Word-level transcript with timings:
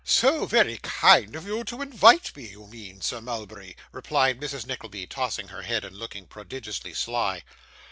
'So 0.03 0.47
very 0.47 0.79
kind 0.81 1.35
of 1.35 1.45
you 1.45 1.63
to 1.63 1.79
invite 1.79 2.35
me, 2.35 2.47
you 2.47 2.65
mean, 2.65 3.01
Sir 3.01 3.21
Mulberry,' 3.21 3.75
replied 3.91 4.39
Mrs 4.41 4.65
Nickleby, 4.65 5.05
tossing 5.05 5.49
her 5.49 5.61
head, 5.61 5.85
and 5.85 5.95
looking 5.95 6.25
prodigiously 6.25 6.95
sly. 6.95 7.43